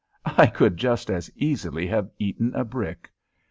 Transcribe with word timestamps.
I 0.25 0.47
could 0.47 0.77
just 0.77 1.11
as 1.11 1.29
easily 1.35 1.85
have 1.85 2.09
eaten 2.17 2.55
a 2.55 2.63
brick. 2.65 3.11